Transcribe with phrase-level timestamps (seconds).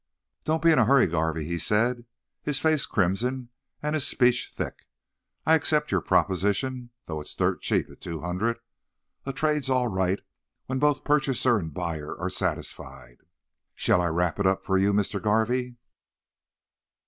[0.45, 2.05] "Don't be in a hurry, Garvey," he said,
[2.41, 3.49] his face crimson
[3.83, 4.87] and his speech thick.
[5.45, 8.57] "I accept your p p proposition, though it's dirt cheap at two hundred.
[9.27, 10.19] A t trade's all right
[10.65, 13.17] when both p purchaser and b buyer are s satisfied.
[13.75, 15.21] Shall I w wrap it up for you, Mr.
[15.21, 15.75] Garvey?"